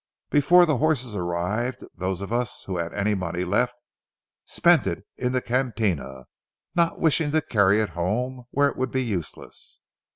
[0.31, 3.75] Before the horses arrived, those of us who had any money left
[4.45, 6.23] spent it in the cantina,
[6.73, 9.79] not wishing to carry it home, where it would be useless.